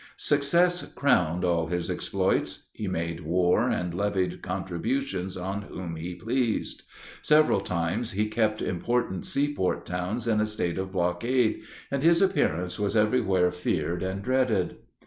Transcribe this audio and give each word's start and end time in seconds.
Success 0.17 0.83
crowned 0.95 1.45
all 1.45 1.67
his 1.67 1.87
exploits; 1.87 2.69
he 2.73 2.87
made 2.87 3.19
war, 3.19 3.69
and 3.69 3.93
levied 3.93 4.41
contributions 4.41 5.37
on 5.37 5.61
whom 5.61 5.95
he 5.95 6.15
pleased. 6.15 6.81
Several 7.21 7.61
times 7.61 8.13
he 8.13 8.27
kept 8.27 8.63
important 8.63 9.27
sea 9.27 9.53
port 9.53 9.85
towns 9.85 10.25
in 10.25 10.41
a 10.41 10.47
state 10.47 10.79
of 10.79 10.91
blockade, 10.93 11.61
and 11.91 12.01
his 12.01 12.19
appearance 12.19 12.79
was 12.79 12.95
every 12.95 13.21
where 13.21 13.51
feared 13.51 14.01
and 14.01 14.23
dreaded. 14.23 14.77